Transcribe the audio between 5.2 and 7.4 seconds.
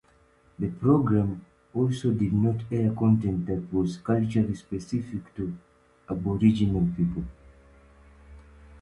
to aboriginal people.